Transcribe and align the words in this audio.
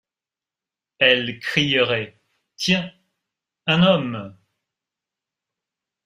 Elles 0.97 1.37
crieraient: 1.37 2.19
Tiens! 2.57 2.91
un 3.67 3.83
homme! 3.83 4.35